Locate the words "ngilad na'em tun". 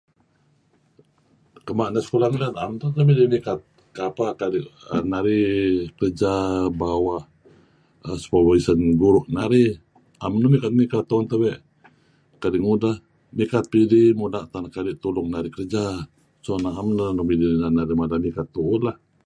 2.29-2.89